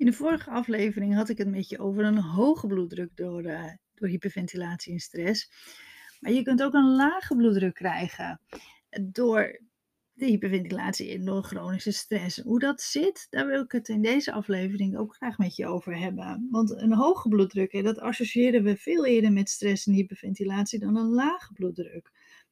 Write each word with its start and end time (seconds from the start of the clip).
In 0.00 0.06
de 0.06 0.12
vorige 0.12 0.50
aflevering 0.50 1.14
had 1.14 1.28
ik 1.28 1.38
het 1.38 1.48
met 1.48 1.68
je 1.68 1.78
over 1.78 2.04
een 2.04 2.18
hoge 2.18 2.66
bloeddruk 2.66 3.16
door, 3.16 3.44
uh, 3.44 3.64
door 3.94 4.08
hyperventilatie 4.08 4.92
en 4.92 4.98
stress. 4.98 5.50
Maar 6.20 6.32
je 6.32 6.42
kunt 6.42 6.62
ook 6.62 6.74
een 6.74 6.94
lage 6.94 7.36
bloeddruk 7.36 7.74
krijgen 7.74 8.40
door 9.00 9.60
de 10.12 10.24
hyperventilatie 10.24 11.10
en 11.12 11.24
door 11.24 11.42
chronische 11.42 11.92
stress. 11.92 12.38
Hoe 12.38 12.58
dat 12.58 12.80
zit, 12.80 13.26
daar 13.30 13.46
wil 13.46 13.62
ik 13.62 13.72
het 13.72 13.88
in 13.88 14.02
deze 14.02 14.32
aflevering 14.32 14.96
ook 14.96 15.14
graag 15.14 15.38
met 15.38 15.56
je 15.56 15.66
over 15.66 15.98
hebben. 15.98 16.48
Want 16.50 16.70
een 16.70 16.94
hoge 16.94 17.28
bloeddruk, 17.28 17.72
hè, 17.72 17.82
dat 17.82 17.98
associëren 17.98 18.62
we 18.62 18.76
veel 18.76 19.06
eerder 19.06 19.32
met 19.32 19.48
stress 19.48 19.86
en 19.86 19.92
hyperventilatie 19.92 20.78
dan 20.78 20.96
een 20.96 21.10
lage 21.10 21.52
bloeddruk. 21.52 22.10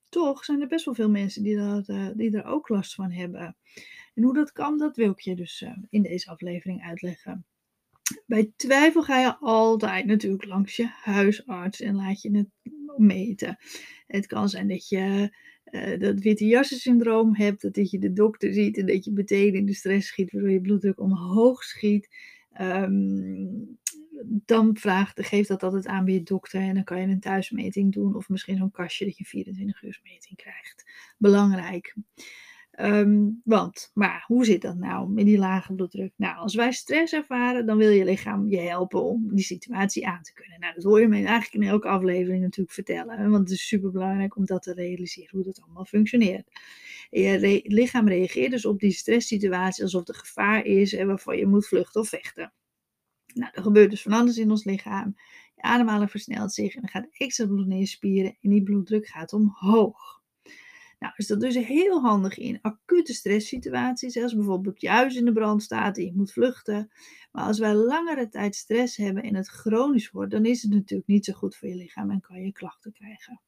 Toch 0.09 0.45
zijn 0.45 0.61
er 0.61 0.69
best 0.69 0.85
wel 0.85 0.95
veel 0.95 1.11
mensen 1.11 1.43
die, 1.43 1.57
dat, 1.57 1.89
uh, 1.89 2.09
die 2.15 2.37
er 2.37 2.45
ook 2.45 2.69
last 2.69 2.95
van 2.95 3.11
hebben. 3.11 3.57
En 4.19 4.25
hoe 4.25 4.35
dat 4.35 4.53
kan, 4.53 4.79
dat 4.79 4.97
wil 4.97 5.11
ik 5.11 5.21
je 5.21 5.35
dus 5.35 5.61
uh, 5.61 5.77
in 5.91 6.03
deze 6.03 6.31
aflevering 6.31 6.83
uitleggen. 6.83 7.47
Bij 8.27 8.53
twijfel 8.57 9.03
ga 9.03 9.21
je 9.21 9.37
altijd 9.37 10.07
natuurlijk 10.07 10.45
langs 10.45 10.77
je 10.77 10.87
huisarts 10.87 11.81
en 11.81 11.95
laat 11.95 12.23
je 12.23 12.37
het 12.37 12.49
meten. 12.97 13.59
Het 14.07 14.27
kan 14.27 14.49
zijn 14.49 14.69
dat 14.69 14.89
je 14.89 15.37
uh, 15.71 15.99
dat 15.99 16.21
witte 16.21 16.47
jassen 16.47 16.77
syndroom 16.77 17.35
hebt, 17.35 17.75
dat 17.75 17.91
je 17.91 17.99
de 17.99 18.13
dokter 18.13 18.53
ziet 18.53 18.79
en 18.79 18.87
dat 18.87 19.05
je 19.05 19.13
meteen 19.13 19.55
in 19.55 19.67
de 19.67 19.75
stress 19.75 20.09
schiet, 20.09 20.33
waardoor 20.33 20.51
je 20.51 20.61
bloeddruk 20.61 21.01
omhoog 21.01 21.63
schiet. 21.63 22.09
Um, 22.61 23.79
dan 24.27 24.77
vraagt, 24.77 25.27
geef 25.27 25.47
dat 25.47 25.63
altijd 25.63 25.87
aan 25.87 26.05
bij 26.05 26.15
je 26.15 26.23
dokter 26.23 26.61
en 26.61 26.75
dan 26.75 26.85
kan 26.85 27.01
je 27.01 27.07
een 27.07 27.21
thuismeting 27.21 27.93
doen 27.93 28.17
of 28.17 28.29
misschien 28.29 28.57
zo'n 28.57 28.71
kastje 28.71 29.05
dat 29.05 29.19
je 29.19 29.25
24 29.25 29.83
uur 29.83 30.01
meting 30.03 30.37
krijgt. 30.37 30.91
Belangrijk. 31.19 31.95
Um, 32.81 33.41
want, 33.45 33.91
maar 33.95 34.25
hoe 34.27 34.45
zit 34.45 34.63
dat 34.63 34.77
nou 34.77 35.11
met 35.11 35.25
die 35.25 35.39
lage 35.39 35.75
bloeddruk? 35.75 36.13
Nou, 36.17 36.37
als 36.37 36.55
wij 36.55 36.73
stress 36.73 37.13
ervaren, 37.13 37.67
dan 37.67 37.77
wil 37.77 37.91
je 37.91 38.05
lichaam 38.05 38.49
je 38.49 38.61
helpen 38.61 39.03
om 39.03 39.35
die 39.35 39.45
situatie 39.45 40.07
aan 40.07 40.23
te 40.23 40.33
kunnen. 40.33 40.61
Nou, 40.61 40.75
dat 40.75 40.85
hoor 40.85 41.01
je 41.01 41.09
me 41.09 41.17
eigenlijk 41.17 41.53
in 41.53 41.63
elke 41.63 41.89
aflevering 41.89 42.43
natuurlijk 42.43 42.75
vertellen. 42.75 43.31
Want 43.31 43.49
het 43.49 43.51
is 43.51 43.69
super 43.69 43.91
belangrijk 43.91 44.37
om 44.37 44.45
dat 44.45 44.63
te 44.63 44.75
realiseren, 44.75 45.31
hoe 45.31 45.45
dat 45.45 45.61
allemaal 45.63 45.85
functioneert. 45.85 46.51
je 47.11 47.61
lichaam 47.65 48.09
reageert 48.09 48.51
dus 48.51 48.67
op 48.67 48.79
die 48.79 48.91
stresssituatie 48.91 49.83
alsof 49.83 50.09
er 50.09 50.15
gevaar 50.15 50.65
is 50.65 50.95
en 50.95 51.07
waarvan 51.07 51.37
je 51.37 51.47
moet 51.47 51.67
vluchten 51.67 52.01
of 52.01 52.09
vechten. 52.09 52.53
Nou, 53.35 53.51
er 53.55 53.63
gebeurt 53.63 53.91
dus 53.91 54.03
van 54.03 54.13
alles 54.13 54.39
in 54.39 54.51
ons 54.51 54.65
lichaam. 54.65 55.17
Je 55.55 55.63
ademhaling 55.63 56.11
versnelt 56.11 56.53
zich 56.53 56.75
en 56.75 56.83
er 56.83 56.89
gaat 56.89 57.09
extra 57.13 57.47
bloed 57.47 57.67
naar 57.67 57.79
je 57.79 57.87
spieren 57.87 58.37
en 58.41 58.51
die 58.51 58.63
bloeddruk 58.63 59.07
gaat 59.07 59.33
omhoog. 59.33 60.18
Nou, 60.99 61.13
is 61.17 61.27
dat 61.27 61.41
dus 61.41 61.55
heel 61.55 62.01
handig 62.01 62.39
in 62.39 62.59
acute 62.63 63.13
stresssituaties, 63.13 64.23
als 64.23 64.35
bijvoorbeeld 64.35 64.81
je 64.81 64.89
huis 64.89 65.15
in 65.15 65.25
de 65.25 65.33
brand 65.33 65.63
staat 65.63 65.97
en 65.97 66.05
je 66.05 66.13
moet 66.15 66.33
vluchten. 66.33 66.91
Maar 67.33 67.45
als 67.45 67.59
wij 67.59 67.75
langere 67.75 68.29
tijd 68.29 68.55
stress 68.55 68.97
hebben 68.97 69.23
en 69.23 69.35
het 69.35 69.49
chronisch 69.49 70.11
wordt, 70.11 70.31
dan 70.31 70.45
is 70.45 70.63
het 70.63 70.73
natuurlijk 70.73 71.09
niet 71.09 71.25
zo 71.25 71.33
goed 71.33 71.57
voor 71.57 71.69
je 71.69 71.75
lichaam 71.75 72.11
en 72.11 72.21
kan 72.21 72.43
je 72.43 72.53
klachten 72.53 72.93
krijgen. 72.93 73.41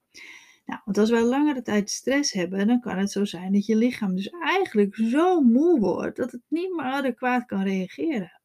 Nou, 0.65 0.81
want 0.84 0.98
als 0.98 1.11
wij 1.11 1.23
langere 1.23 1.62
tijd 1.62 1.91
stress 1.91 2.33
hebben, 2.33 2.67
dan 2.67 2.81
kan 2.81 2.98
het 2.98 3.11
zo 3.11 3.25
zijn 3.25 3.53
dat 3.53 3.67
je 3.67 3.77
lichaam 3.77 4.17
dus 4.17 4.29
eigenlijk 4.29 4.95
zo 4.95 5.41
moe 5.41 5.81
wordt 5.81 6.17
dat 6.17 6.33
het 6.33 6.42
niet 6.48 6.77
meer 6.77 6.85
adequaat 6.85 7.47
kan 7.47 7.62
reageren. 7.62 8.39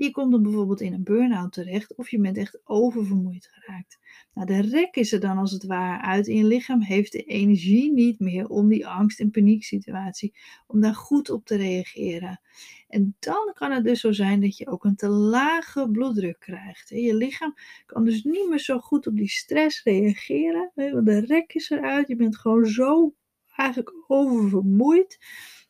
Je 0.00 0.10
komt 0.10 0.32
dan 0.32 0.42
bijvoorbeeld 0.42 0.80
in 0.80 0.92
een 0.92 1.02
burn-out 1.02 1.52
terecht 1.52 1.94
of 1.94 2.10
je 2.10 2.20
bent 2.20 2.36
echt 2.36 2.60
oververmoeid 2.64 3.48
geraakt. 3.52 3.98
Nou, 4.34 4.46
de 4.46 4.60
rek 4.60 4.96
is 4.96 5.12
er 5.12 5.20
dan 5.20 5.38
als 5.38 5.52
het 5.52 5.64
ware 5.64 6.02
uit 6.02 6.28
en 6.28 6.34
je 6.34 6.44
lichaam 6.44 6.80
heeft 6.80 7.12
de 7.12 7.22
energie 7.22 7.92
niet 7.92 8.18
meer 8.18 8.48
om 8.48 8.68
die 8.68 8.86
angst- 8.86 9.20
en 9.20 9.30
panieksituatie, 9.30 10.34
om 10.66 10.80
daar 10.80 10.94
goed 10.94 11.30
op 11.30 11.44
te 11.44 11.56
reageren. 11.56 12.40
En 12.88 13.16
dan 13.18 13.50
kan 13.54 13.72
het 13.72 13.84
dus 13.84 14.00
zo 14.00 14.12
zijn 14.12 14.40
dat 14.40 14.56
je 14.56 14.66
ook 14.66 14.84
een 14.84 14.96
te 14.96 15.08
lage 15.08 15.90
bloeddruk 15.90 16.38
krijgt. 16.38 16.88
Je 16.88 17.14
lichaam 17.14 17.54
kan 17.86 18.04
dus 18.04 18.22
niet 18.22 18.48
meer 18.48 18.60
zo 18.60 18.78
goed 18.78 19.06
op 19.06 19.16
die 19.16 19.28
stress 19.28 19.82
reageren. 19.82 20.70
De 20.74 21.24
rek 21.26 21.54
is 21.54 21.70
eruit, 21.70 22.08
je 22.08 22.16
bent 22.16 22.36
gewoon 22.36 22.66
zo 22.66 23.14
eigenlijk 23.46 23.92
oververmoeid 24.06 25.18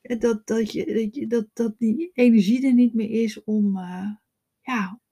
dat, 0.03 0.47
dat, 0.47 0.73
je, 0.73 1.27
dat, 1.29 1.47
dat 1.53 1.79
die 1.79 2.11
energie 2.13 2.67
er 2.67 2.75
niet 2.75 2.95
meer 2.95 3.11
is 3.11 3.45
om, 3.45 3.77
ja, 3.77 4.21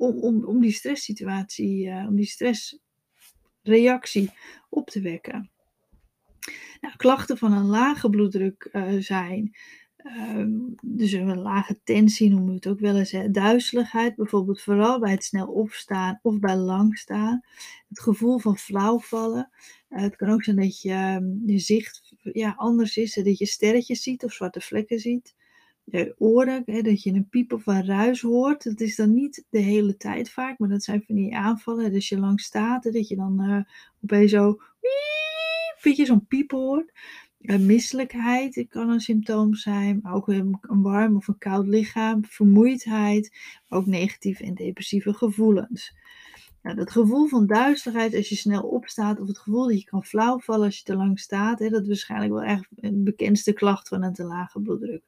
om, 0.09 0.45
om, 0.45 0.61
die 0.61 0.73
stresssituatie, 0.73 1.87
uh, 1.87 2.07
om 2.09 2.17
die 2.17 2.27
stressreactie 2.27 4.31
op 4.69 4.91
te 4.91 5.01
wekken. 5.01 5.51
Nou, 6.81 6.97
klachten 6.97 7.39
van 7.39 7.53
een 7.53 7.67
lage 7.67 8.11
bloeddruk 8.11 8.69
uh, 8.73 9.01
zijn 9.01 9.57
Ehm, 10.07 10.51
dus 10.83 11.13
een 11.13 11.39
lage 11.39 11.81
tensie 11.85 12.31
noemen 12.31 12.49
we 12.49 12.55
het 12.55 12.67
ook 12.67 12.81
wel 12.81 12.97
eens. 12.97 13.15
Duizeligheid, 13.31 14.17
bijvoorbeeld 14.17 14.63
vooral 14.63 15.01
bij 15.01 15.11
het 15.11 15.25
snel 15.25 15.47
opstaan 15.47 16.19
of 16.23 16.39
bij 16.39 16.57
lang 16.57 16.99
staan. 16.99 17.43
Het 17.89 18.01
gevoel 18.01 18.39
van 18.39 18.59
flauwvallen. 18.59 19.51
Uh, 19.91 20.01
het 20.01 20.17
kan 20.17 20.31
ook 20.31 20.45
zijn 20.45 20.57
dat 20.57 20.81
je, 20.81 20.91
ehm, 20.91 21.25
je 21.47 21.59
zicht 21.59 22.15
ja, 22.23 22.55
anders 22.57 22.97
is. 22.97 23.15
Dat 23.15 23.39
je 23.39 23.47
sterretjes 23.47 24.03
ziet 24.03 24.25
of 24.25 24.33
zwarte 24.33 24.61
vlekken 24.61 24.99
ziet. 24.99 25.35
Je 25.91 26.15
oren, 26.19 26.63
hè, 26.67 26.83
dat 26.83 27.03
je 27.03 27.13
een 27.13 27.29
piep 27.29 27.53
of 27.53 27.67
een 27.67 27.87
ruis 27.87 28.21
hoort. 28.21 28.65
Dat 28.65 28.81
is 28.81 28.97
dan 28.97 29.15
niet 29.15 29.45
de 29.51 29.59
hele 29.59 29.97
tijd 29.97 30.31
vaak, 30.31 30.59
maar 30.59 30.69
dat 30.69 30.85
zijn 30.85 31.03
van 31.07 31.15
die 31.15 31.37
aanvallen. 31.37 31.93
Dus 31.93 32.09
je 32.09 32.19
lang 32.19 32.41
staat, 32.41 32.83
dat 32.83 33.09
je 33.09 33.17
dan 33.17 33.43
uh, 33.43 33.61
opeens 34.03 34.31
zo... 34.31 34.61
Weet 35.83 35.97
je, 35.97 36.05
zo'n 36.05 36.27
piep 36.27 36.51
hoort. 36.51 36.93
Uh, 37.41 37.59
misselijkheid 37.59 38.67
kan 38.69 38.91
een 38.91 39.01
symptoom 39.01 39.55
zijn, 39.55 40.01
maar 40.03 40.15
ook 40.15 40.29
een, 40.29 40.59
een, 40.61 40.83
warm 40.83 41.17
of 41.17 41.29
een 41.29 41.39
koud 41.39 41.67
lichaam, 41.67 42.25
vermoeidheid, 42.25 43.37
ook 43.69 43.87
negatieve 43.87 44.45
en 44.45 44.55
depressieve 44.55 45.15
gevoelens. 45.15 45.97
Nou, 46.63 46.77
dat 46.77 46.91
gevoel 46.91 47.27
van 47.27 47.47
duisterheid 47.47 48.15
als 48.15 48.29
je 48.29 48.37
snel 48.37 48.63
opstaat, 48.63 49.21
of 49.21 49.29
het 49.29 49.39
gevoel 49.39 49.67
dat 49.67 49.79
je 49.79 49.85
kan 49.85 50.05
flauwvallen 50.05 50.65
als 50.65 50.79
je 50.79 50.85
te 50.85 50.97
lang 50.97 51.21
staat, 51.21 51.59
hè, 51.59 51.69
dat 51.69 51.83
is 51.83 51.89
waarschijnlijk 51.89 52.33
wel 52.33 52.43
echt 52.43 52.67
een 52.77 53.05
bekendste 53.05 53.53
klacht 53.53 53.89
van 53.89 54.03
een 54.03 54.13
te 54.13 54.25
lage 54.25 54.61
bloeddruk. 54.61 55.03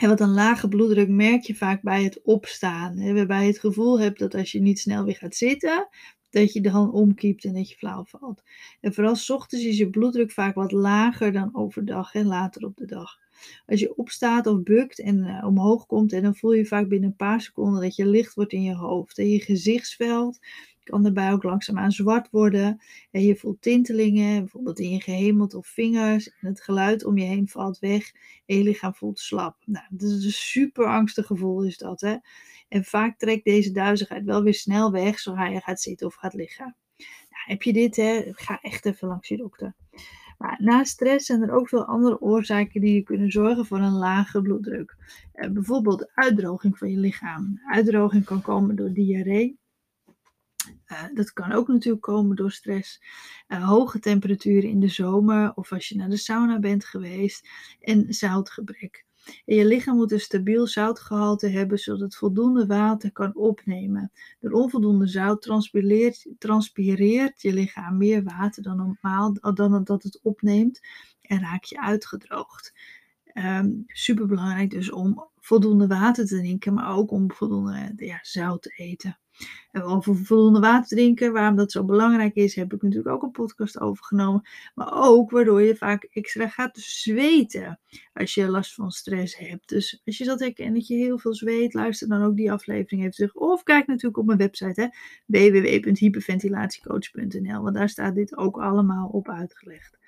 En 0.00 0.08
wat 0.08 0.20
een 0.20 0.34
lage 0.34 0.68
bloeddruk 0.68 1.08
merk 1.08 1.42
je 1.42 1.54
vaak 1.54 1.82
bij 1.82 2.04
het 2.04 2.20
opstaan. 2.22 2.96
Hè, 2.98 3.14
waarbij 3.14 3.40
je 3.40 3.46
het 3.46 3.58
gevoel 3.58 4.00
hebt 4.00 4.18
dat 4.18 4.34
als 4.34 4.52
je 4.52 4.60
niet 4.60 4.78
snel 4.78 5.04
weer 5.04 5.16
gaat 5.16 5.34
zitten, 5.34 5.88
dat 6.30 6.52
je 6.52 6.60
dan 6.60 6.92
omkiept 6.92 7.44
en 7.44 7.54
dat 7.54 7.68
je 7.68 7.76
flauw 7.76 8.04
valt. 8.04 8.42
En 8.80 8.94
vooral 8.94 9.16
s 9.16 9.30
ochtends 9.30 9.64
is 9.64 9.78
je 9.78 9.90
bloeddruk 9.90 10.30
vaak 10.30 10.54
wat 10.54 10.72
lager 10.72 11.32
dan 11.32 11.50
overdag 11.52 12.14
en 12.14 12.26
later 12.26 12.64
op 12.64 12.76
de 12.76 12.86
dag. 12.86 13.18
Als 13.66 13.80
je 13.80 13.96
opstaat 13.96 14.46
of 14.46 14.62
bukt 14.62 15.00
en 15.00 15.18
uh, 15.18 15.44
omhoog 15.46 15.86
komt, 15.86 16.12
en 16.12 16.22
dan 16.22 16.36
voel 16.36 16.52
je 16.52 16.66
vaak 16.66 16.88
binnen 16.88 17.08
een 17.08 17.16
paar 17.16 17.40
seconden 17.40 17.82
dat 17.82 17.96
je 17.96 18.06
licht 18.06 18.34
wordt 18.34 18.52
in 18.52 18.62
je 18.62 18.74
hoofd. 18.74 19.18
En 19.18 19.28
je 19.28 19.40
gezichtsveld 19.40 20.38
kan 20.84 21.02
daarbij 21.02 21.32
ook 21.32 21.42
langzaamaan 21.42 21.92
zwart 21.92 22.30
worden. 22.30 22.80
En 23.10 23.22
je 23.22 23.36
voelt 23.36 23.62
tintelingen, 23.62 24.40
bijvoorbeeld 24.40 24.78
in 24.78 24.90
je 24.90 25.00
gehemeld 25.00 25.54
of 25.54 25.66
vingers. 25.66 26.28
En 26.28 26.48
het 26.48 26.62
geluid 26.62 27.04
om 27.04 27.18
je 27.18 27.24
heen 27.24 27.48
valt 27.48 27.78
weg 27.78 28.12
en 28.46 28.56
je 28.56 28.62
lichaam 28.62 28.94
voelt 28.94 29.18
slap. 29.18 29.56
Nou, 29.64 29.86
dat 29.90 30.10
is 30.10 30.24
een 30.24 30.30
super 30.30 30.86
angstig 30.86 31.26
gevoel 31.26 31.64
is 31.64 31.78
dat, 31.78 32.00
hè. 32.00 32.16
En 32.68 32.84
vaak 32.84 33.18
trekt 33.18 33.44
deze 33.44 33.72
duizigheid 33.72 34.24
wel 34.24 34.42
weer 34.42 34.54
snel 34.54 34.92
weg 34.92 35.18
zodra 35.18 35.46
je 35.46 35.60
gaat 35.60 35.80
zitten 35.80 36.06
of 36.06 36.14
gaat 36.14 36.34
liggen. 36.34 36.76
Nou, 36.96 37.42
heb 37.44 37.62
je 37.62 37.72
dit, 37.72 37.96
hè, 37.96 38.22
ga 38.32 38.58
echt 38.60 38.86
even 38.86 39.08
langs 39.08 39.28
je 39.28 39.36
dokter. 39.36 39.74
Maar 40.38 40.56
na 40.58 40.84
stress 40.84 41.26
zijn 41.26 41.42
er 41.42 41.52
ook 41.52 41.68
veel 41.68 41.84
andere 41.84 42.20
oorzaken 42.20 42.80
die 42.80 43.02
kunnen 43.02 43.30
zorgen 43.30 43.66
voor 43.66 43.78
een 43.78 43.92
lage 43.92 44.42
bloeddruk. 44.42 44.96
Eh, 45.32 45.50
bijvoorbeeld 45.50 46.10
uitdroging 46.14 46.78
van 46.78 46.90
je 46.90 46.98
lichaam. 46.98 47.60
Uitdroging 47.64 48.24
kan 48.24 48.42
komen 48.42 48.76
door 48.76 48.92
diarree. 48.92 49.60
Uh, 50.92 51.04
dat 51.14 51.32
kan 51.32 51.52
ook 51.52 51.68
natuurlijk 51.68 52.02
komen 52.02 52.36
door 52.36 52.52
stress. 52.52 53.02
Uh, 53.48 53.68
hoge 53.68 53.98
temperaturen 53.98 54.70
in 54.70 54.80
de 54.80 54.88
zomer 54.88 55.52
of 55.54 55.72
als 55.72 55.88
je 55.88 55.96
naar 55.96 56.08
de 56.08 56.16
sauna 56.16 56.58
bent 56.58 56.84
geweest. 56.84 57.48
En 57.80 58.14
zoutgebrek. 58.14 59.04
Je 59.44 59.66
lichaam 59.66 59.96
moet 59.96 60.12
een 60.12 60.20
stabiel 60.20 60.66
zoutgehalte 60.66 61.48
hebben, 61.48 61.78
zodat 61.78 62.00
het 62.00 62.16
voldoende 62.16 62.66
water 62.66 63.12
kan 63.12 63.34
opnemen. 63.34 64.12
Door 64.40 64.52
onvoldoende 64.52 65.06
zout 65.06 65.42
transpireert, 65.42 66.26
transpireert 66.38 67.42
je 67.42 67.52
lichaam 67.52 67.96
meer 67.96 68.22
water 68.22 68.62
dan 68.62 68.76
normaal, 68.76 69.54
dan 69.54 69.84
dat 69.84 70.02
het 70.02 70.20
opneemt 70.22 70.80
en 71.22 71.40
raak 71.40 71.64
je 71.64 71.80
uitgedroogd. 71.80 72.72
Um, 73.34 73.44
ehm, 73.44 73.70
Super 73.86 74.26
belangrijk 74.26 74.70
dus 74.70 74.90
om 74.90 75.30
voldoende 75.42 75.86
water 75.86 76.26
te 76.26 76.38
drinken, 76.38 76.74
maar 76.74 76.96
ook 76.96 77.10
om 77.10 77.32
voldoende 77.32 77.92
ja, 77.96 78.18
zout 78.22 78.62
te 78.62 78.72
eten. 78.76 79.18
En 79.70 79.82
over 79.82 80.16
voldoende 80.16 80.60
water 80.60 80.96
drinken, 80.96 81.32
waarom 81.32 81.56
dat 81.56 81.72
zo 81.72 81.84
belangrijk 81.84 82.34
is, 82.34 82.54
heb 82.54 82.72
ik 82.72 82.82
natuurlijk 82.82 83.14
ook 83.14 83.22
een 83.22 83.30
podcast 83.30 83.80
over 83.80 84.04
genomen. 84.04 84.48
Maar 84.74 84.88
ook 84.92 85.30
waardoor 85.30 85.62
je 85.62 85.76
vaak 85.76 86.08
extra 86.12 86.48
gaat 86.48 86.78
zweten 86.78 87.80
als 88.12 88.34
je 88.34 88.48
last 88.48 88.74
van 88.74 88.90
stress 88.90 89.38
hebt. 89.38 89.68
Dus 89.68 90.00
als 90.04 90.18
je 90.18 90.24
dat 90.24 90.40
herkent 90.40 90.74
dat 90.74 90.86
je 90.86 90.94
heel 90.94 91.18
veel 91.18 91.34
zweet, 91.34 91.74
luister 91.74 92.08
dan 92.08 92.22
ook 92.22 92.36
die 92.36 92.52
aflevering 92.52 93.00
even 93.00 93.14
terug. 93.14 93.34
Of 93.34 93.62
kijk 93.62 93.86
natuurlijk 93.86 94.18
op 94.18 94.26
mijn 94.26 94.38
website 94.38 94.96
www.hyperventilatiecoach.nl, 95.26 97.62
want 97.62 97.74
daar 97.74 97.88
staat 97.88 98.14
dit 98.14 98.36
ook 98.36 98.56
allemaal 98.56 99.08
op 99.08 99.28
uitgelegd. 99.28 99.98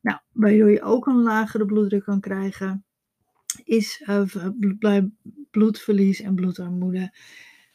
Nou, 0.00 0.18
waardoor 0.32 0.70
je 0.70 0.82
ook 0.82 1.06
een 1.06 1.22
lagere 1.22 1.64
bloeddruk 1.64 2.04
kan 2.04 2.20
krijgen 2.20 2.84
is 3.70 4.02
uh, 4.06 4.98
bloedverlies 5.50 6.20
en 6.20 6.34
bloedarmoede. 6.34 7.14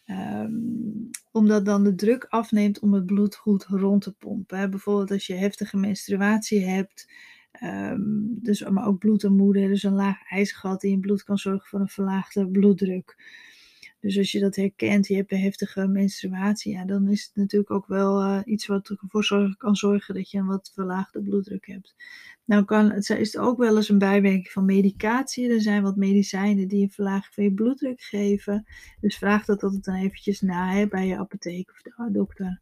Um, 0.06 1.10
omdat 1.32 1.66
dan 1.66 1.84
de 1.84 1.96
druk 1.96 2.26
afneemt 2.30 2.80
om 2.80 2.94
het 2.94 3.06
bloed 3.06 3.36
goed 3.36 3.66
rond 3.66 4.02
te 4.02 4.14
pompen. 4.14 4.70
Bijvoorbeeld 4.70 5.12
als 5.12 5.28
je 5.28 5.34
heftige 5.34 5.78
menstruatie 5.78 6.66
hebt, 6.66 7.12
um, 7.64 8.40
dus, 8.42 8.64
maar 8.70 8.88
ook 8.88 9.00
bloedarmoede, 9.00 9.68
dus 9.68 9.84
een 9.84 9.94
laag 9.94 10.30
ijzergehalte 10.30 10.88
in 10.88 10.94
je 10.94 11.00
bloed 11.00 11.24
kan 11.24 11.38
zorgen 11.38 11.68
voor 11.68 11.80
een 11.80 11.88
verlaagde 11.88 12.48
bloeddruk. 12.48 13.16
Dus 14.06 14.18
als 14.18 14.32
je 14.32 14.40
dat 14.40 14.56
herkent, 14.56 15.08
je 15.08 15.16
hebt 15.16 15.32
een 15.32 15.40
heftige 15.40 15.88
menstruatie, 15.88 16.72
ja, 16.74 16.86
dan 16.86 17.10
is 17.10 17.24
het 17.24 17.36
natuurlijk 17.36 17.72
ook 17.72 17.88
wel 17.88 18.22
uh, 18.22 18.42
iets 18.46 18.66
wat 18.66 18.90
ervoor 18.90 19.56
kan 19.58 19.76
zorgen 19.76 20.14
dat 20.14 20.32
je 20.32 20.38
een 20.38 20.46
wat 20.46 20.72
verlaagde 20.74 21.22
bloeddruk 21.22 21.66
hebt. 21.66 21.96
Nou 22.46 22.66
kan, 22.66 22.92
het 22.92 23.10
is 23.10 23.38
ook 23.38 23.58
wel 23.58 23.76
eens 23.76 23.90
een 23.90 23.98
bijwerking 23.98 24.52
van 24.52 24.66
medicatie. 24.66 25.50
Er 25.50 25.62
zijn 25.62 25.84
wat 25.84 25.96
medicijnen 25.96 26.68
die 26.68 26.82
een 26.82 26.92
verlaging 26.92 27.34
van 27.34 27.44
je 27.44 27.54
bloeddruk 27.54 28.02
geven. 28.02 28.66
Dus 29.00 29.18
vraag 29.18 29.46
dat 29.46 29.64
altijd 29.64 29.84
dan 29.84 29.96
eventjes 29.96 30.42
na 30.42 30.88
bij 30.88 31.08
je 31.08 31.18
apotheek 31.18 31.72
of 31.72 31.82
de 31.82 32.12
dokter. 32.12 32.62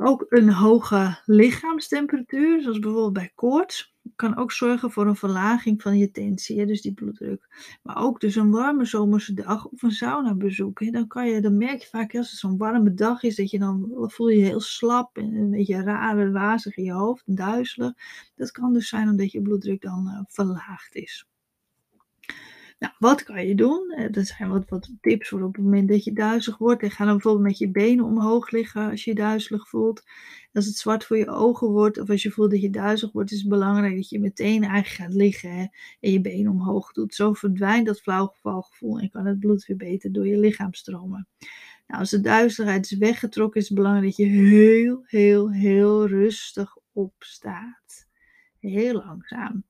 Ook 0.00 0.26
een 0.28 0.52
hoge 0.52 1.18
lichaamstemperatuur, 1.24 2.62
zoals 2.62 2.78
bijvoorbeeld 2.78 3.12
bij 3.12 3.32
koorts, 3.34 3.94
kan 4.16 4.36
ook 4.36 4.52
zorgen 4.52 4.90
voor 4.90 5.06
een 5.06 5.16
verlaging 5.16 5.82
van 5.82 5.98
je 5.98 6.10
tensie, 6.10 6.66
dus 6.66 6.82
die 6.82 6.94
bloeddruk. 6.94 7.48
Maar 7.82 7.96
ook 7.96 8.20
dus 8.20 8.34
een 8.34 8.50
warme 8.50 8.84
zomerse 8.84 9.34
dag 9.34 9.66
of 9.66 9.82
een 9.82 9.90
sauna 9.90 10.34
bezoeken. 10.34 10.92
Dan, 10.92 11.06
kan 11.06 11.28
je, 11.28 11.40
dan 11.40 11.56
merk 11.56 11.80
je 11.80 11.88
vaak 11.88 12.14
als 12.14 12.30
het 12.30 12.40
zo'n 12.40 12.56
warme 12.56 12.94
dag 12.94 13.22
is, 13.22 13.36
dat 13.36 13.50
je 13.50 13.58
dan 13.58 13.90
voel 13.94 14.28
je, 14.28 14.44
heel 14.44 14.60
slap 14.60 15.16
en 15.16 15.34
een 15.34 15.50
beetje 15.50 15.82
raar 15.82 16.18
en 16.18 16.32
wazig 16.32 16.76
in 16.76 16.84
je 16.84 16.92
hoofd 16.92 17.22
duizelig. 17.26 17.92
Dat 18.34 18.50
kan 18.50 18.72
dus 18.72 18.88
zijn 18.88 19.08
omdat 19.08 19.32
je 19.32 19.42
bloeddruk 19.42 19.82
dan 19.82 20.06
uh, 20.06 20.20
verlaagd 20.26 20.94
is. 20.94 21.26
Nou, 22.78 22.92
wat 22.98 23.22
kan 23.22 23.46
je 23.46 23.54
doen? 23.54 23.90
Eh, 23.90 24.12
dat 24.12 24.26
zijn 24.26 24.48
wat, 24.48 24.68
wat 24.68 24.90
tips 25.00 25.28
voor 25.28 25.42
op 25.42 25.54
het 25.54 25.64
moment 25.64 25.88
dat 25.88 26.04
je 26.04 26.12
duizelig 26.12 26.58
wordt. 26.58 26.82
En 26.82 26.90
ga 26.90 27.04
dan 27.04 27.12
bijvoorbeeld 27.12 27.44
met 27.44 27.58
je 27.58 27.70
benen 27.70 28.04
omhoog 28.04 28.50
liggen 28.50 28.90
als 28.90 29.04
je 29.04 29.10
je 29.10 29.16
duizelig 29.16 29.68
voelt. 29.68 30.02
Als 30.52 30.66
het 30.66 30.76
zwart 30.76 31.04
voor 31.04 31.16
je 31.16 31.28
ogen 31.28 31.68
wordt 31.68 31.98
of 31.98 32.10
als 32.10 32.22
je 32.22 32.30
voelt 32.30 32.50
dat 32.50 32.60
je 32.60 32.70
duizelig 32.70 33.12
wordt, 33.12 33.30
is 33.30 33.38
het 33.38 33.48
belangrijk 33.48 33.94
dat 33.94 34.08
je 34.08 34.20
meteen 34.20 34.62
eigenlijk 34.62 34.86
gaat 34.88 35.14
liggen 35.14 35.70
en 36.00 36.12
je 36.12 36.20
benen 36.20 36.52
omhoog 36.52 36.92
doet. 36.92 37.14
Zo 37.14 37.32
verdwijnt 37.32 37.86
dat 37.86 38.00
flauwgevalgevoel 38.00 38.98
en 38.98 39.10
kan 39.10 39.26
het 39.26 39.38
bloed 39.38 39.66
weer 39.66 39.76
beter 39.76 40.12
door 40.12 40.26
je 40.26 40.38
lichaam 40.38 40.74
stromen. 40.74 41.28
Nou, 41.86 42.00
als 42.00 42.10
de 42.10 42.20
duizeligheid 42.20 42.90
is 42.90 42.98
weggetrokken, 42.98 43.60
is 43.60 43.68
het 43.68 43.76
belangrijk 43.76 44.06
dat 44.06 44.16
je 44.16 44.32
heel, 44.32 45.02
heel, 45.06 45.52
heel 45.52 46.06
rustig 46.06 46.76
opstaat. 46.92 48.06
Heel 48.58 48.92
langzaam 48.92 49.64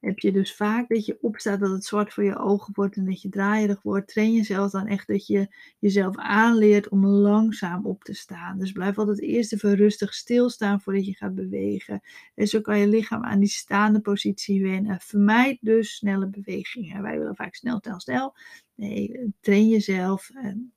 heb 0.00 0.18
je 0.18 0.32
dus 0.32 0.54
vaak 0.54 0.88
dat 0.88 1.06
je 1.06 1.18
opstaat 1.20 1.60
dat 1.60 1.70
het 1.70 1.84
zwart 1.84 2.12
voor 2.12 2.24
je 2.24 2.38
ogen 2.38 2.74
wordt 2.74 2.96
en 2.96 3.04
dat 3.04 3.22
je 3.22 3.28
draaierig 3.28 3.82
wordt. 3.82 4.08
Train 4.08 4.32
jezelf 4.32 4.70
dan 4.70 4.86
echt 4.86 5.06
dat 5.06 5.26
je 5.26 5.54
jezelf 5.78 6.16
aanleert 6.16 6.88
om 6.88 7.06
langzaam 7.06 7.86
op 7.86 8.04
te 8.04 8.14
staan. 8.14 8.58
Dus 8.58 8.72
blijf 8.72 8.98
altijd 8.98 9.20
eerst 9.20 9.52
even 9.52 9.76
rustig 9.76 10.14
stilstaan 10.14 10.80
voordat 10.80 11.06
je 11.06 11.14
gaat 11.14 11.34
bewegen. 11.34 12.00
En 12.34 12.46
zo 12.46 12.60
kan 12.60 12.78
je 12.78 12.88
lichaam 12.88 13.24
aan 13.24 13.40
die 13.40 13.48
staande 13.48 14.00
positie 14.00 14.62
wennen. 14.62 15.00
Vermijd 15.00 15.58
dus 15.60 15.94
snelle 15.94 16.28
bewegingen. 16.28 17.02
Wij 17.02 17.18
willen 17.18 17.36
vaak 17.36 17.54
snel, 17.54 17.78
snel, 17.82 18.00
snel. 18.00 18.36
Nee, 18.74 19.34
train 19.40 19.68
jezelf. 19.68 20.30
En 20.34 20.72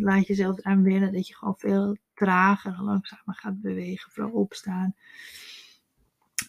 laat 0.00 0.26
jezelf 0.26 0.58
eraan 0.58 0.82
wennen 0.82 1.12
dat 1.12 1.28
je 1.28 1.34
gewoon 1.34 1.58
veel 1.58 1.96
trager 2.14 2.82
langzamer 2.82 3.34
gaat 3.34 3.60
bewegen. 3.60 4.12
Vooral 4.12 4.32
opstaan 4.32 4.94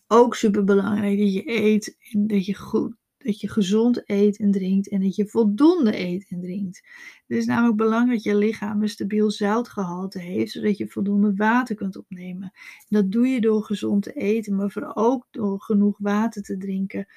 ook 0.08 0.36
super 0.36 0.64
belangrijk 0.64 1.18
dat 1.18 1.34
je 1.34 1.50
eet 1.50 1.98
en 2.12 2.28
dat 2.28 2.46
je 2.46 2.56
goed, 2.56 2.96
dat 3.18 3.40
je 3.40 3.50
gezond 3.50 4.10
eet 4.10 4.40
en 4.40 4.52
drinkt 4.52 4.90
en 4.90 5.02
dat 5.02 5.16
je 5.16 5.28
voldoende 5.28 6.00
eet 6.00 6.26
en 6.30 6.42
drinkt. 6.42 6.82
Het 7.28 7.38
is 7.38 7.46
namelijk 7.46 7.78
belangrijk 7.78 8.24
dat 8.24 8.34
je 8.34 8.40
lichaam 8.40 8.82
een 8.82 8.90
stabiel 8.90 9.32
zoutgehalte 9.32 10.20
heeft, 10.20 10.52
zodat 10.52 10.78
je 10.78 10.88
voldoende 10.88 11.34
water 11.36 11.76
kunt 11.76 11.98
opnemen. 11.98 12.52
dat 12.90 13.12
doe 13.12 13.28
je 13.28 13.42
door 13.42 13.64
gezond 13.64 14.04
te 14.04 14.14
eten, 14.14 14.56
maar 14.56 14.72
vooral 14.72 14.96
ook 14.96 15.28
door 15.32 15.62
genoeg 15.62 15.98
water 15.98 16.42
te 16.42 16.58
drinken. 16.58 17.08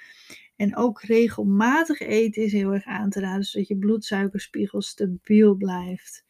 En 0.57 0.77
ook 0.77 1.03
regelmatig 1.03 2.01
eten 2.01 2.43
is 2.43 2.53
heel 2.53 2.73
erg 2.73 2.85
aan 2.85 3.11
te 3.11 3.21
raden, 3.21 3.45
zodat 3.45 3.69
je 3.69 3.77
bloedsuikerspiegel 3.77 4.83
stabiel 4.83 5.55
blijft. 5.55 6.25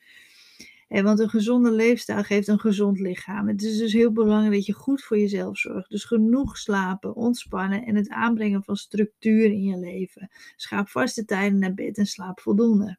En 0.89 1.05
want 1.05 1.19
een 1.19 1.29
gezonde 1.29 1.71
leefstijl 1.71 2.23
geeft 2.23 2.49
een 2.49 2.61
gezond 2.61 2.99
lichaam. 2.99 3.49
Het 3.49 3.63
is 3.63 3.79
dus 3.79 3.93
heel 3.93 4.13
belangrijk 4.13 4.55
dat 4.55 4.67
je 4.67 4.73
goed 4.73 5.03
voor 5.03 5.19
jezelf 5.19 5.59
zorgt. 5.59 5.91
Dus 5.91 6.05
genoeg 6.05 6.59
slapen, 6.59 7.15
ontspannen 7.15 7.85
en 7.85 7.97
het 7.97 8.09
aanbrengen 8.09 8.65
van 8.65 8.77
structuur 8.77 9.45
in 9.45 9.63
je 9.63 9.79
leven. 9.79 10.31
Schaap 10.57 10.89
vaste 10.89 11.25
tijden 11.25 11.59
naar 11.59 11.75
bed 11.75 11.99
en 11.99 12.07
slaap 12.07 12.41
voldoende. 12.41 12.99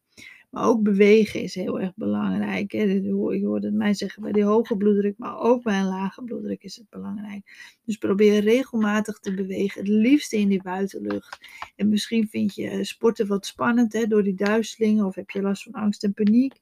Maar 0.49 0.63
ook 0.63 0.83
bewegen 0.83 1.41
is 1.41 1.55
heel 1.55 1.79
erg 1.79 1.91
belangrijk. 1.95 2.71
Je 2.71 3.41
hoort 3.43 3.63
het 3.63 3.73
mij 3.73 3.93
zeggen 3.93 4.21
bij 4.21 4.31
die 4.31 4.43
hoge 4.43 4.77
bloeddruk, 4.77 5.17
maar 5.17 5.39
ook 5.39 5.63
bij 5.63 5.79
een 5.79 5.85
lage 5.85 6.23
bloeddruk 6.23 6.63
is 6.63 6.75
het 6.75 6.89
belangrijk. 6.89 7.77
Dus 7.85 7.97
probeer 7.97 8.41
regelmatig 8.41 9.19
te 9.19 9.33
bewegen, 9.33 9.79
het 9.79 9.89
liefst 9.89 10.33
in 10.33 10.49
die 10.49 10.61
buitenlucht. 10.61 11.39
En 11.75 11.89
misschien 11.89 12.27
vind 12.27 12.55
je 12.55 12.83
sporten 12.83 13.27
wat 13.27 13.45
spannend 13.45 13.93
hè, 13.93 14.07
door 14.07 14.23
die 14.23 14.35
duizelingen 14.35 15.05
of 15.05 15.15
heb 15.15 15.29
je 15.29 15.41
last 15.41 15.63
van 15.63 15.73
angst 15.73 16.03
en 16.03 16.13
paniek 16.13 16.55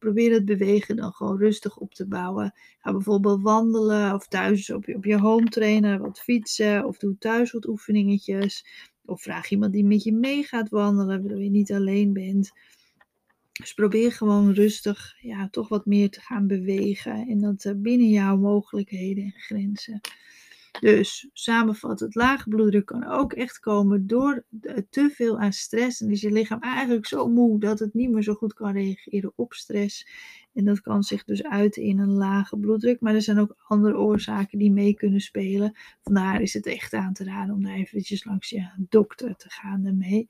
probeer 0.00 0.32
het 0.32 0.44
bewegen 0.44 0.96
dan 0.96 1.12
gewoon 1.12 1.38
rustig 1.38 1.76
op 1.76 1.94
te 1.94 2.06
bouwen. 2.06 2.54
Ga 2.78 2.92
bijvoorbeeld 2.92 3.42
wandelen 3.42 4.14
of 4.14 4.26
thuis 4.26 4.70
op 4.70 4.84
je, 4.84 4.94
op 4.94 5.04
je 5.04 5.18
home 5.18 5.48
trainer 5.48 5.98
wat 5.98 6.20
fietsen 6.20 6.86
of 6.86 6.98
doe 6.98 7.18
thuis 7.18 7.52
wat 7.52 7.68
oefeningetjes. 7.68 8.66
Of 9.04 9.22
vraag 9.22 9.50
iemand 9.50 9.72
die 9.72 9.84
met 9.84 10.02
je 10.02 10.12
mee 10.12 10.42
gaat 10.42 10.68
wandelen, 10.68 11.20
waardoor 11.20 11.42
je 11.42 11.50
niet 11.50 11.72
alleen 11.72 12.12
bent. 12.12 12.52
Dus 13.52 13.74
probeer 13.74 14.12
gewoon 14.12 14.52
rustig 14.52 15.16
ja, 15.20 15.48
toch 15.48 15.68
wat 15.68 15.86
meer 15.86 16.10
te 16.10 16.20
gaan 16.20 16.46
bewegen. 16.46 17.28
En 17.28 17.40
dat 17.40 17.64
eh, 17.64 17.72
binnen 17.76 18.08
jouw 18.08 18.36
mogelijkheden 18.36 19.24
en 19.24 19.34
grenzen. 19.36 20.00
Dus 20.80 21.28
samenvattend, 21.32 22.14
lage 22.14 22.48
bloeddruk 22.48 22.86
kan 22.86 23.04
ook 23.04 23.32
echt 23.32 23.58
komen 23.58 24.06
door 24.06 24.44
te 24.90 25.10
veel 25.14 25.38
aan 25.38 25.52
stress. 25.52 26.00
En 26.00 26.10
is 26.10 26.20
je 26.20 26.30
lichaam 26.30 26.60
eigenlijk 26.60 27.06
zo 27.06 27.28
moe 27.28 27.60
dat 27.60 27.78
het 27.78 27.94
niet 27.94 28.10
meer 28.10 28.22
zo 28.22 28.34
goed 28.34 28.54
kan 28.54 28.72
reageren 28.72 29.32
op 29.36 29.52
stress. 29.52 30.06
En 30.54 30.64
dat 30.64 30.80
kan 30.80 31.02
zich 31.02 31.24
dus 31.24 31.44
uiten 31.44 31.82
in 31.82 31.98
een 31.98 32.12
lage 32.12 32.56
bloeddruk. 32.56 33.00
Maar 33.00 33.14
er 33.14 33.22
zijn 33.22 33.38
ook 33.38 33.56
andere 33.66 33.96
oorzaken 33.96 34.58
die 34.58 34.72
mee 34.72 34.94
kunnen 34.94 35.20
spelen. 35.20 35.78
Vandaar 36.02 36.40
is 36.40 36.54
het 36.54 36.66
echt 36.66 36.94
aan 36.94 37.12
te 37.12 37.24
raden 37.24 37.54
om 37.54 37.62
daar 37.62 37.74
eventjes 37.74 38.24
langs 38.24 38.50
je 38.50 38.68
dokter 38.76 39.36
te 39.36 39.50
gaan 39.50 39.82
daarmee. 39.82 40.28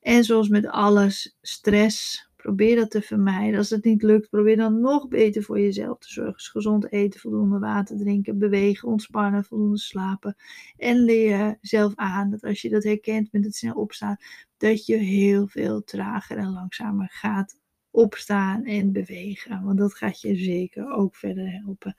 En 0.00 0.24
zoals 0.24 0.48
met 0.48 0.66
alles, 0.66 1.36
stress 1.40 2.28
Probeer 2.44 2.76
dat 2.76 2.90
te 2.90 3.02
vermijden. 3.02 3.58
Als 3.58 3.70
het 3.70 3.84
niet 3.84 4.02
lukt, 4.02 4.30
probeer 4.30 4.56
dan 4.56 4.80
nog 4.80 5.08
beter 5.08 5.42
voor 5.42 5.60
jezelf 5.60 5.98
te 5.98 6.12
zorgen. 6.12 6.32
Dus 6.32 6.48
gezond 6.48 6.92
eten, 6.92 7.20
voldoende 7.20 7.58
water 7.58 7.96
drinken, 7.96 8.38
bewegen, 8.38 8.88
ontspannen, 8.88 9.44
voldoende 9.44 9.78
slapen. 9.78 10.36
En 10.76 10.96
leer 11.04 11.58
zelf 11.60 11.92
aan 11.94 12.30
dat 12.30 12.42
als 12.42 12.62
je 12.62 12.68
dat 12.68 12.84
herkent 12.84 13.32
met 13.32 13.44
het 13.44 13.54
snel 13.56 13.74
opstaan, 13.74 14.16
dat 14.56 14.86
je 14.86 14.96
heel 14.96 15.46
veel 15.46 15.84
trager 15.84 16.36
en 16.36 16.52
langzamer 16.52 17.08
gaat 17.10 17.56
opstaan 17.94 18.64
en 18.64 18.92
bewegen. 18.92 19.64
Want 19.64 19.78
dat 19.78 19.94
gaat 19.94 20.20
je 20.20 20.36
zeker 20.36 20.90
ook 20.90 21.16
verder 21.16 21.50
helpen. 21.50 21.96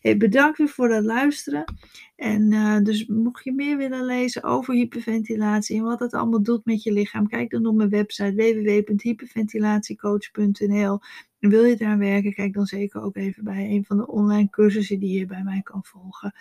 Hey, 0.00 0.16
bedankt 0.16 0.58
weer 0.58 0.68
voor 0.68 0.90
het 0.90 1.04
luisteren. 1.04 1.74
En 2.16 2.52
uh, 2.52 2.78
dus 2.78 3.06
mocht 3.06 3.44
je 3.44 3.52
meer 3.52 3.76
willen 3.76 4.04
lezen 4.04 4.42
over 4.42 4.74
hyperventilatie 4.74 5.76
en 5.76 5.82
wat 5.82 6.00
het 6.00 6.14
allemaal 6.14 6.42
doet 6.42 6.64
met 6.64 6.82
je 6.82 6.92
lichaam, 6.92 7.28
kijk 7.28 7.50
dan 7.50 7.66
op 7.66 7.74
mijn 7.74 7.88
website 7.88 8.34
www.hyperventilatiecoach.nl. 8.34 11.00
En 11.40 11.50
wil 11.50 11.64
je 11.64 11.76
eraan 11.78 11.98
werken, 11.98 12.34
kijk 12.34 12.52
dan 12.52 12.66
zeker 12.66 13.02
ook 13.02 13.16
even 13.16 13.44
bij 13.44 13.70
een 13.70 13.84
van 13.84 13.96
de 13.96 14.06
online 14.06 14.50
cursussen 14.50 14.98
die 14.98 15.18
je 15.18 15.26
bij 15.26 15.42
mij 15.42 15.60
kan 15.62 15.84
volgen. 15.84 16.34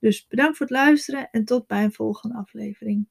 Dus 0.00 0.26
bedankt 0.26 0.56
voor 0.56 0.66
het 0.66 0.74
luisteren 0.74 1.28
en 1.30 1.44
tot 1.44 1.66
bij 1.66 1.84
een 1.84 1.92
volgende 1.92 2.36
aflevering. 2.36 3.06